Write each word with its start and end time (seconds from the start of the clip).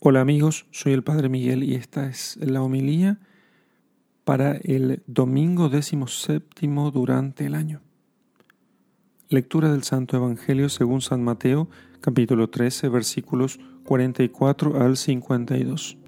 Hola 0.00 0.20
amigos, 0.20 0.66
soy 0.70 0.92
el 0.92 1.02
Padre 1.02 1.28
Miguel 1.28 1.64
y 1.64 1.74
esta 1.74 2.06
es 2.06 2.38
la 2.40 2.62
homilía 2.62 3.18
para 4.22 4.52
el 4.52 5.02
domingo 5.08 5.68
décimo 5.68 6.06
séptimo 6.06 6.92
durante 6.92 7.46
el 7.46 7.56
año. 7.56 7.80
Lectura 9.28 9.72
del 9.72 9.82
Santo 9.82 10.16
Evangelio 10.16 10.68
según 10.68 11.00
San 11.00 11.24
Mateo, 11.24 11.68
capítulo 12.00 12.48
13, 12.48 12.88
versículos 12.90 13.58
44 13.86 14.80
al 14.80 14.96
52. 14.96 15.98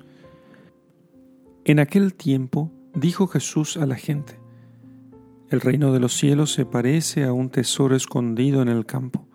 En 1.64 1.80
aquel 1.80 2.14
tiempo 2.14 2.70
dijo 2.94 3.26
Jesús 3.26 3.76
a 3.76 3.86
la 3.86 3.96
gente, 3.96 4.38
El 5.48 5.60
reino 5.60 5.92
de 5.92 5.98
los 5.98 6.14
cielos 6.14 6.52
se 6.52 6.64
parece 6.64 7.24
a 7.24 7.32
un 7.32 7.50
tesoro 7.50 7.96
escondido 7.96 8.62
en 8.62 8.68
el 8.68 8.86
campo. 8.86 9.26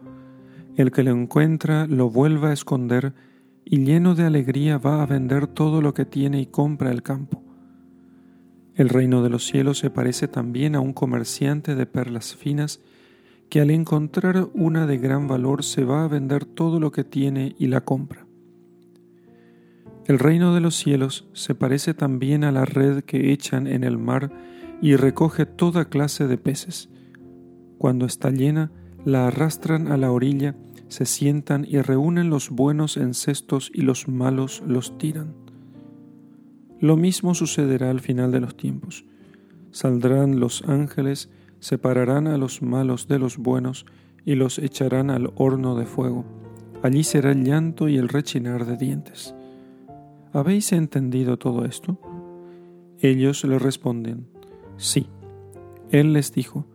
El 0.78 0.94
que 0.94 1.04
lo 1.04 1.12
encuentra 1.12 1.88
lo 1.88 2.10
vuelve 2.10 2.48
a 2.48 2.54
esconder 2.54 3.14
y 3.66 3.84
lleno 3.84 4.14
de 4.14 4.24
alegría 4.24 4.78
va 4.78 5.02
a 5.02 5.08
vender 5.08 5.48
todo 5.48 5.82
lo 5.82 5.96
que 5.96 6.06
tiene 6.06 6.40
y 6.40 6.46
compra 6.46 6.92
el 6.92 7.02
campo. 7.02 7.42
El 8.76 8.90
reino 8.90 9.24
de 9.24 9.30
los 9.30 9.46
cielos 9.46 9.80
se 9.80 9.90
parece 9.90 10.28
también 10.28 10.76
a 10.76 10.80
un 10.80 10.94
comerciante 10.94 11.76
de 11.76 11.86
perlas 11.88 12.36
finas 12.36 12.80
que 13.50 13.62
al 13.62 13.72
encontrar 13.72 14.50
una 14.54 14.86
de 14.86 14.98
gran 14.98 15.28
valor 15.28 15.64
se 15.64 15.84
va 15.84 16.04
a 16.04 16.08
vender 16.08 16.46
todo 16.46 16.80
lo 16.80 16.92
que 16.92 17.04
tiene 17.04 17.56
y 17.58 17.68
la 17.68 17.82
compra. 17.82 18.26
El 20.06 20.20
reino 20.20 20.54
de 20.54 20.62
los 20.62 20.76
cielos 20.76 21.28
se 21.34 21.56
parece 21.56 21.96
también 21.96 22.44
a 22.44 22.52
la 22.52 22.66
red 22.66 23.04
que 23.04 23.32
echan 23.32 23.66
en 23.66 23.84
el 23.84 23.98
mar 23.98 24.32
y 24.82 24.96
recoge 24.96 25.48
toda 25.48 25.86
clase 25.86 26.28
de 26.28 26.38
peces. 26.38 26.90
Cuando 27.80 28.06
está 28.06 28.30
llena, 28.30 28.72
la 29.04 29.28
arrastran 29.28 29.92
a 29.92 29.98
la 29.98 30.12
orilla 30.12 30.56
se 30.96 31.06
sientan 31.06 31.66
y 31.68 31.82
reúnen 31.82 32.30
los 32.30 32.50
buenos 32.50 32.96
en 32.96 33.14
cestos 33.14 33.70
y 33.74 33.82
los 33.82 34.08
malos 34.08 34.64
los 34.66 34.98
tiran. 34.98 35.34
Lo 36.80 36.96
mismo 36.96 37.36
sucederá 37.36 37.90
al 37.90 38.00
final 38.00 38.32
de 38.32 38.40
los 38.40 38.56
tiempos. 38.56 39.04
Saldrán 39.72 40.40
los 40.40 40.64
ángeles, 40.64 41.30
separarán 41.60 42.28
a 42.28 42.38
los 42.38 42.62
malos 42.62 43.10
de 43.10 43.20
los 43.20 43.38
buenos 43.38 43.86
y 44.24 44.36
los 44.36 44.58
echarán 44.58 45.10
al 45.10 45.34
horno 45.36 45.76
de 45.76 45.86
fuego. 45.86 46.24
Allí 46.82 47.04
será 47.04 47.34
el 47.34 47.44
llanto 47.44 47.90
y 47.90 47.98
el 47.98 48.08
rechinar 48.08 48.66
de 48.66 48.78
dientes. 48.78 49.36
¿Habéis 50.32 50.72
entendido 50.72 51.36
todo 51.36 51.66
esto? 51.66 52.00
Ellos 53.02 53.44
le 53.44 53.60
responden, 53.60 54.30
sí. 54.78 55.08
Él 55.92 56.14
les 56.14 56.32
dijo, 56.32 56.66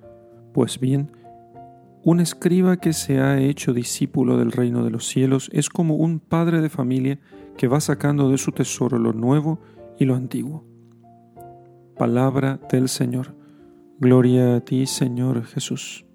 pues 0.52 0.78
bien, 0.78 1.10
un 2.02 2.20
escriba 2.20 2.78
que 2.78 2.92
se 2.92 3.20
ha 3.20 3.38
hecho 3.40 3.74
discípulo 3.74 4.38
del 4.38 4.52
reino 4.52 4.84
de 4.84 4.90
los 4.90 5.06
cielos 5.06 5.50
es 5.52 5.68
como 5.68 5.96
un 5.96 6.18
padre 6.18 6.60
de 6.60 6.70
familia 6.70 7.18
que 7.58 7.68
va 7.68 7.80
sacando 7.80 8.30
de 8.30 8.38
su 8.38 8.52
tesoro 8.52 8.98
lo 8.98 9.12
nuevo 9.12 9.60
y 9.98 10.06
lo 10.06 10.14
antiguo. 10.14 10.64
Palabra 11.98 12.58
del 12.70 12.88
Señor. 12.88 13.34
Gloria 13.98 14.56
a 14.56 14.60
ti, 14.60 14.86
Señor 14.86 15.44
Jesús. 15.44 16.06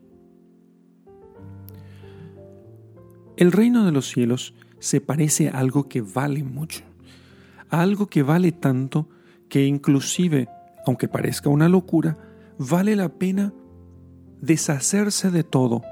El 3.38 3.52
reino 3.52 3.86
de 3.86 3.92
los 3.92 4.10
cielos 4.10 4.56
se 4.80 5.02
parece 5.02 5.50
a 5.50 5.60
algo 5.60 5.88
que 5.88 6.02
vale 6.02 6.44
mucho, 6.44 6.84
a 7.70 7.82
algo 7.82 8.08
que 8.08 8.24
vale 8.24 8.52
tanto 8.52 9.08
que 9.50 9.66
inclusive, 9.66 10.48
aunque 10.88 11.08
parezca 11.08 11.50
una 11.50 11.70
locura, 11.70 12.18
vale 12.58 12.96
la 12.96 13.10
pena 13.10 13.54
deshacerse 14.42 15.32
de 15.32 15.44
todo, 15.44 15.84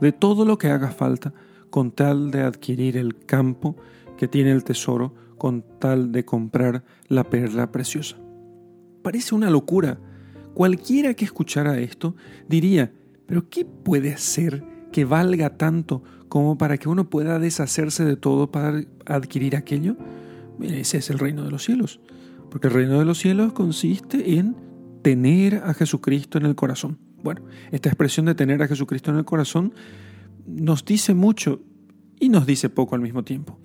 de 0.00 0.12
todo 0.12 0.44
lo 0.44 0.58
que 0.58 0.68
haga 0.68 0.90
falta, 0.90 1.32
con 1.70 1.90
tal 1.90 2.30
de 2.30 2.42
adquirir 2.42 2.96
el 2.96 3.16
campo 3.26 3.76
que 4.16 4.28
tiene 4.28 4.52
el 4.52 4.64
tesoro, 4.64 5.14
con 5.38 5.64
tal 5.78 6.12
de 6.12 6.24
comprar 6.24 6.84
la 7.08 7.24
perla 7.24 7.70
preciosa. 7.70 8.16
Parece 9.02 9.34
una 9.34 9.50
locura. 9.50 9.98
Cualquiera 10.54 11.14
que 11.14 11.24
escuchara 11.24 11.78
esto 11.78 12.16
diría, 12.48 12.92
pero 13.26 13.48
¿qué 13.48 13.64
puede 13.64 14.12
hacer 14.12 14.64
que 14.90 15.04
valga 15.04 15.56
tanto 15.56 16.02
como 16.28 16.56
para 16.56 16.78
que 16.78 16.88
uno 16.88 17.10
pueda 17.10 17.38
deshacerse 17.38 18.04
de 18.04 18.16
todo 18.16 18.50
para 18.50 18.82
adquirir 19.04 19.56
aquello? 19.56 19.96
ese 20.62 20.98
es 20.98 21.10
el 21.10 21.18
reino 21.18 21.44
de 21.44 21.50
los 21.50 21.64
cielos, 21.64 22.00
porque 22.50 22.68
el 22.68 22.74
reino 22.74 22.98
de 22.98 23.04
los 23.04 23.18
cielos 23.18 23.52
consiste 23.52 24.38
en 24.38 24.56
tener 25.02 25.56
a 25.56 25.74
Jesucristo 25.74 26.38
en 26.38 26.46
el 26.46 26.54
corazón. 26.54 26.98
Bueno, 27.26 27.42
esta 27.72 27.88
expresión 27.88 28.26
de 28.26 28.36
tener 28.36 28.62
a 28.62 28.68
Jesucristo 28.68 29.10
en 29.10 29.16
el 29.16 29.24
corazón 29.24 29.74
nos 30.46 30.84
dice 30.84 31.12
mucho 31.12 31.60
y 32.20 32.28
nos 32.28 32.46
dice 32.46 32.68
poco 32.68 32.94
al 32.94 33.00
mismo 33.00 33.24
tiempo. 33.24 33.58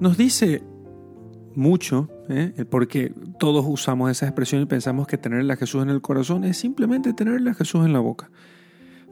Nos 0.00 0.18
dice 0.18 0.62
mucho, 1.54 2.10
¿eh? 2.28 2.66
porque 2.68 3.14
todos 3.38 3.64
usamos 3.66 4.10
esa 4.10 4.26
expresión 4.26 4.60
y 4.60 4.66
pensamos 4.66 5.06
que 5.06 5.16
tenerle 5.16 5.54
a 5.54 5.56
Jesús 5.56 5.82
en 5.82 5.88
el 5.88 6.02
corazón 6.02 6.44
es 6.44 6.58
simplemente 6.58 7.14
tenerle 7.14 7.52
a 7.52 7.54
Jesús 7.54 7.86
en 7.86 7.94
la 7.94 8.00
boca. 8.00 8.30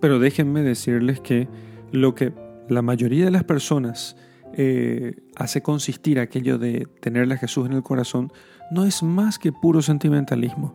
Pero 0.03 0.19
déjenme 0.19 0.61
decirles 0.61 1.19
que 1.19 1.49
lo 1.91 2.15
que 2.15 2.35
la 2.69 2.83
mayoría 2.83 3.25
de 3.25 3.31
las 3.31 3.45
personas 3.45 4.19
eh, 4.53 5.17
hace 5.35 5.63
consistir 5.63 6.21
aquello 6.21 6.59
de 6.59 6.87
tenerle 7.01 7.37
a 7.37 7.39
Jesús 7.39 7.65
en 7.65 7.73
el 7.73 7.83
corazón 7.83 8.31
no 8.71 8.85
es 8.85 9.03
más 9.03 9.39
que 9.39 9.51
puro 9.51 9.81
sentimentalismo. 9.81 10.75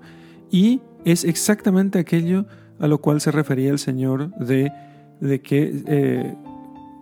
Y 0.50 0.82
es 1.06 1.24
exactamente 1.24 2.00
aquello 2.00 2.46
a 2.80 2.88
lo 2.88 3.00
cual 3.00 3.22
se 3.22 3.32
refería 3.32 3.72
el 3.72 3.80
Señor 3.80 4.36
de, 4.38 4.72
de 5.20 5.42
que 5.42 5.84
eh, 5.88 6.36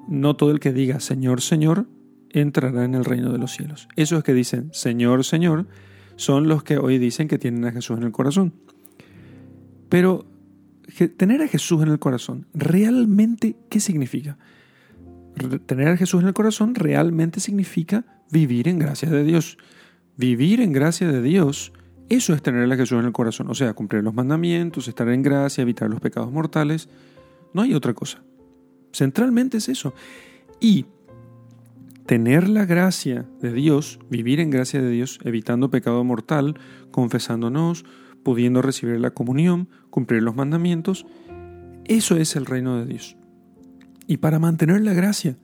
no 0.08 0.36
todo 0.36 0.52
el 0.52 0.60
que 0.60 0.74
diga 0.74 1.00
Señor, 1.00 1.42
Señor, 1.42 1.88
entrará 2.30 2.86
en 2.86 2.96
el 2.96 3.06
reino 3.06 3.32
de 3.32 3.38
los 3.38 3.52
cielos. 3.52 3.88
Esos 3.96 4.24
que 4.24 4.34
dicen 4.34 4.70
Señor, 4.74 5.24
Señor, 5.24 5.68
son 6.16 6.48
los 6.48 6.64
que 6.64 6.78
hoy 6.78 6.98
dicen 6.98 7.28
que 7.28 7.40
tienen 7.40 7.66
a 7.66 7.72
Jesús 7.72 7.98
en 7.98 8.04
el 8.04 8.12
corazón. 8.12 8.54
Pero 9.90 10.26
tener 11.18 11.42
a 11.42 11.48
Jesús 11.48 11.82
en 11.82 11.90
el 11.90 12.00
corazón, 12.00 12.48
¿realmente 12.54 13.56
qué 13.70 13.80
significa? 13.80 14.38
Tener 15.66 15.88
a 15.88 15.98
Jesús 15.98 16.22
en 16.22 16.28
el 16.28 16.34
corazón 16.34 16.76
realmente 16.76 17.40
significa 17.40 18.06
vivir 18.32 18.68
en 18.68 18.80
gracia 18.80 19.10
de 19.10 19.24
Dios. 19.24 19.58
Vivir 20.18 20.62
en 20.62 20.74
gracia 20.74 21.08
de 21.08 21.22
Dios 21.22 21.74
eso 22.12 22.34
es 22.34 22.42
tener 22.42 22.70
a 22.70 22.76
Jesús 22.76 23.00
en 23.00 23.06
el 23.06 23.14
corazón, 23.14 23.50
o 23.50 23.56
sea, 23.56 23.74
cumplir 23.74 24.04
los 24.04 24.14
mandamientos, 24.14 24.90
estar 24.90 25.08
en 25.08 25.22
gracia, 25.22 25.62
evitar 25.62 25.90
los 25.90 26.02
pecados 26.02 26.30
mortales. 26.30 26.90
No 27.54 27.62
hay 27.62 27.74
otra 27.74 27.94
cosa. 27.94 28.22
Centralmente 28.92 29.60
es 29.60 29.70
eso. 29.70 29.94
Y 30.60 30.88
tener 32.06 32.50
la 32.50 32.66
gracia 32.66 33.26
de 33.40 33.54
Dios, 33.54 33.98
vivir 34.10 34.42
en 34.42 34.50
gracia 34.50 34.82
de 34.82 34.90
Dios, 34.90 35.20
evitando 35.24 35.72
pecado 35.72 36.04
mortal, 36.04 36.60
confesándonos, 36.92 37.86
pudiendo 38.24 38.62
recibir 38.62 39.00
la 39.00 39.12
comunión, 39.12 39.70
cumplir 39.90 40.22
los 40.22 40.36
mandamientos, 40.36 41.06
eso 41.86 42.18
es 42.18 42.36
el 42.36 42.46
reino 42.46 42.78
de 42.78 42.88
Dios. 42.88 43.16
Y 44.06 44.18
para 44.18 44.38
mantener 44.38 44.82
la 44.82 44.94
gracia, 44.94 45.38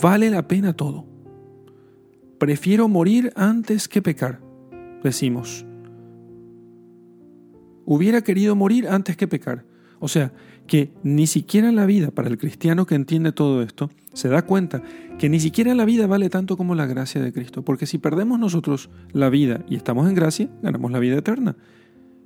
vale 0.00 0.30
la 0.30 0.46
pena 0.46 0.74
todo. 0.74 1.06
Prefiero 2.38 2.86
morir 2.86 3.32
antes 3.34 3.88
que 3.88 4.00
pecar, 4.00 4.40
decimos 5.02 5.64
hubiera 7.88 8.20
querido 8.20 8.54
morir 8.54 8.86
antes 8.86 9.16
que 9.16 9.26
pecar. 9.26 9.64
O 9.98 10.08
sea, 10.08 10.30
que 10.66 10.92
ni 11.02 11.26
siquiera 11.26 11.72
la 11.72 11.86
vida, 11.86 12.10
para 12.10 12.28
el 12.28 12.36
cristiano 12.36 12.84
que 12.84 12.94
entiende 12.94 13.32
todo 13.32 13.62
esto, 13.62 13.90
se 14.12 14.28
da 14.28 14.42
cuenta 14.42 14.82
que 15.18 15.30
ni 15.30 15.40
siquiera 15.40 15.74
la 15.74 15.86
vida 15.86 16.06
vale 16.06 16.28
tanto 16.28 16.58
como 16.58 16.74
la 16.74 16.84
gracia 16.84 17.22
de 17.22 17.32
Cristo. 17.32 17.62
Porque 17.64 17.86
si 17.86 17.96
perdemos 17.96 18.38
nosotros 18.38 18.90
la 19.12 19.30
vida 19.30 19.64
y 19.70 19.76
estamos 19.76 20.06
en 20.06 20.14
gracia, 20.14 20.50
ganamos 20.62 20.92
la 20.92 20.98
vida 20.98 21.16
eterna. 21.16 21.56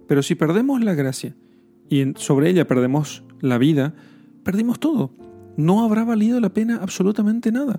Pero 0.08 0.24
si 0.24 0.34
perdemos 0.34 0.82
la 0.82 0.94
gracia 0.94 1.36
y 1.88 2.12
sobre 2.16 2.50
ella 2.50 2.66
perdemos 2.66 3.22
la 3.40 3.56
vida, 3.56 3.94
perdimos 4.42 4.80
todo. 4.80 5.14
No 5.56 5.84
habrá 5.84 6.02
valido 6.02 6.40
la 6.40 6.52
pena 6.52 6.80
absolutamente 6.82 7.52
nada. 7.52 7.78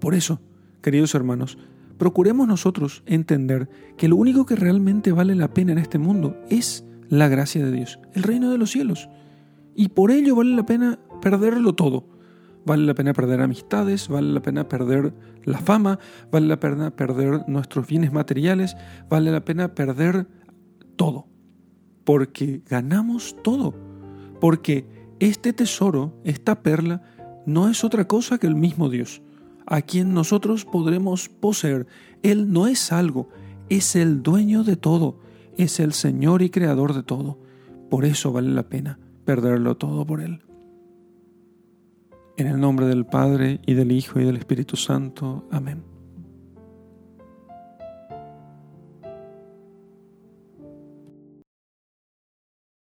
Por 0.00 0.14
eso, 0.14 0.40
queridos 0.80 1.14
hermanos, 1.14 1.58
procuremos 2.00 2.48
nosotros 2.48 3.02
entender 3.04 3.68
que 3.98 4.08
lo 4.08 4.16
único 4.16 4.46
que 4.46 4.56
realmente 4.56 5.12
vale 5.12 5.34
la 5.34 5.52
pena 5.52 5.72
en 5.72 5.78
este 5.78 5.98
mundo 5.98 6.34
es 6.48 6.82
la 7.10 7.28
gracia 7.28 7.62
de 7.62 7.70
Dios, 7.70 8.00
el 8.14 8.22
reino 8.22 8.50
de 8.50 8.56
los 8.56 8.70
cielos. 8.70 9.10
Y 9.76 9.90
por 9.90 10.10
ello 10.10 10.34
vale 10.34 10.56
la 10.56 10.64
pena 10.64 10.98
perderlo 11.20 11.74
todo. 11.74 12.08
Vale 12.64 12.86
la 12.86 12.94
pena 12.94 13.12
perder 13.12 13.42
amistades, 13.42 14.08
vale 14.08 14.32
la 14.32 14.40
pena 14.40 14.66
perder 14.66 15.12
la 15.44 15.58
fama, 15.58 15.98
vale 16.32 16.46
la 16.46 16.58
pena 16.58 16.90
perder 16.90 17.46
nuestros 17.48 17.86
bienes 17.86 18.14
materiales, 18.14 18.78
vale 19.10 19.30
la 19.30 19.44
pena 19.44 19.74
perder 19.74 20.26
todo. 20.96 21.28
Porque 22.04 22.62
ganamos 22.66 23.36
todo. 23.42 23.74
Porque 24.40 24.86
este 25.18 25.52
tesoro, 25.52 26.18
esta 26.24 26.62
perla, 26.62 27.02
no 27.44 27.68
es 27.68 27.84
otra 27.84 28.08
cosa 28.08 28.38
que 28.38 28.46
el 28.46 28.54
mismo 28.54 28.88
Dios 28.88 29.20
a 29.70 29.80
quien 29.80 30.12
nosotros 30.12 30.66
podremos 30.66 31.30
poseer. 31.30 31.86
Él 32.22 32.52
no 32.52 32.66
es 32.66 32.92
algo, 32.92 33.30
es 33.70 33.96
el 33.96 34.22
dueño 34.22 34.64
de 34.64 34.76
todo, 34.76 35.16
es 35.56 35.80
el 35.80 35.94
Señor 35.94 36.42
y 36.42 36.50
Creador 36.50 36.92
de 36.92 37.02
todo. 37.02 37.38
Por 37.88 38.04
eso 38.04 38.32
vale 38.32 38.50
la 38.50 38.68
pena 38.68 38.98
perderlo 39.24 39.76
todo 39.76 40.04
por 40.04 40.20
Él. 40.20 40.42
En 42.36 42.48
el 42.48 42.60
nombre 42.60 42.86
del 42.86 43.06
Padre 43.06 43.60
y 43.64 43.74
del 43.74 43.92
Hijo 43.92 44.20
y 44.20 44.24
del 44.24 44.36
Espíritu 44.36 44.76
Santo. 44.76 45.46
Amén. 45.50 45.99